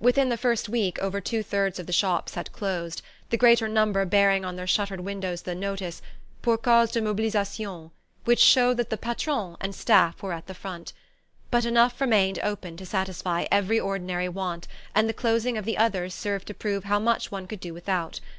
Within 0.00 0.30
the 0.30 0.38
first 0.38 0.70
week 0.70 0.98
over 1.00 1.20
two 1.20 1.42
thirds 1.42 1.78
of 1.78 1.86
the 1.86 1.92
shops 1.92 2.32
had 2.34 2.50
closed 2.50 3.02
the 3.28 3.36
greater 3.36 3.68
number 3.68 4.06
bearing 4.06 4.42
on 4.42 4.56
their 4.56 4.66
shuttered 4.66 5.00
windows 5.00 5.42
the 5.42 5.54
notice 5.54 6.00
"Pour 6.40 6.56
cause 6.56 6.90
de 6.90 7.02
mobilisation," 7.02 7.90
which 8.24 8.38
showed 8.40 8.78
that 8.78 8.88
the 8.88 8.96
"patron" 8.96 9.54
and 9.60 9.74
staff 9.74 10.22
were 10.22 10.32
at 10.32 10.46
the 10.46 10.54
front. 10.54 10.94
But 11.50 11.66
enough 11.66 12.00
remained 12.00 12.38
open 12.42 12.78
to 12.78 12.86
satisfy 12.86 13.44
every 13.50 13.78
ordinary 13.78 14.30
want, 14.30 14.66
and 14.94 15.10
the 15.10 15.12
closing 15.12 15.58
of 15.58 15.66
the 15.66 15.76
others 15.76 16.14
served 16.14 16.46
to 16.46 16.54
prove 16.54 16.84
how 16.84 16.98
much 16.98 17.30
one 17.30 17.46
could 17.46 17.60
do 17.60 17.74
without. 17.74 18.20